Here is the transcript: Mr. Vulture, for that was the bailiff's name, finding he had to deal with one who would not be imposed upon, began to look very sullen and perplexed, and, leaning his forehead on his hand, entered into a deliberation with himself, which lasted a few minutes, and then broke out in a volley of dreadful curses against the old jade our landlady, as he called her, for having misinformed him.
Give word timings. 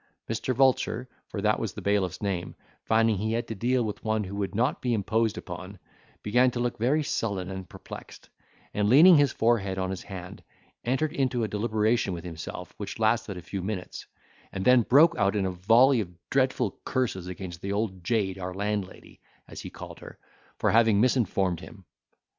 Mr. 0.27 0.51
Vulture, 0.55 1.07
for 1.27 1.41
that 1.41 1.59
was 1.59 1.73
the 1.73 1.81
bailiff's 1.83 2.23
name, 2.23 2.55
finding 2.85 3.19
he 3.19 3.33
had 3.33 3.47
to 3.47 3.53
deal 3.53 3.83
with 3.83 4.03
one 4.03 4.23
who 4.23 4.35
would 4.35 4.55
not 4.55 4.81
be 4.81 4.95
imposed 4.95 5.37
upon, 5.37 5.77
began 6.23 6.49
to 6.49 6.59
look 6.59 6.79
very 6.79 7.03
sullen 7.03 7.51
and 7.51 7.69
perplexed, 7.69 8.27
and, 8.73 8.89
leaning 8.89 9.15
his 9.17 9.31
forehead 9.31 9.77
on 9.77 9.91
his 9.91 10.01
hand, 10.01 10.41
entered 10.83 11.13
into 11.13 11.43
a 11.43 11.47
deliberation 11.47 12.13
with 12.15 12.23
himself, 12.23 12.73
which 12.77 12.97
lasted 12.97 13.37
a 13.37 13.43
few 13.43 13.61
minutes, 13.61 14.07
and 14.51 14.65
then 14.65 14.81
broke 14.81 15.15
out 15.19 15.35
in 15.35 15.45
a 15.45 15.51
volley 15.51 15.99
of 16.01 16.09
dreadful 16.31 16.79
curses 16.83 17.27
against 17.27 17.61
the 17.61 17.71
old 17.71 18.03
jade 18.03 18.39
our 18.39 18.55
landlady, 18.55 19.21
as 19.47 19.61
he 19.61 19.69
called 19.69 19.99
her, 19.99 20.17
for 20.57 20.71
having 20.71 20.99
misinformed 20.99 21.59
him. 21.59 21.85